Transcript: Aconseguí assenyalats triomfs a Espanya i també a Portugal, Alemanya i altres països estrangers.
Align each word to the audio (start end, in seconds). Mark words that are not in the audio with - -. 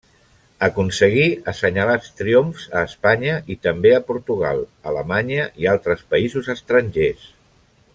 Aconseguí 0.67 1.25
assenyalats 1.51 2.15
triomfs 2.21 2.65
a 2.79 2.83
Espanya 2.89 3.37
i 3.57 3.59
també 3.69 3.93
a 3.99 4.03
Portugal, 4.11 4.65
Alemanya 4.95 5.49
i 5.65 5.73
altres 5.79 6.05
països 6.17 6.55
estrangers. 6.61 7.33